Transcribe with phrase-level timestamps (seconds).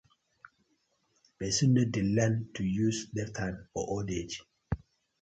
[1.37, 4.43] Person no dey learn to use left hand for old age: